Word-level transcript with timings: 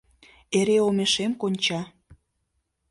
Эре 0.59 0.75
омешем 0.87 1.31
конча 1.41 1.81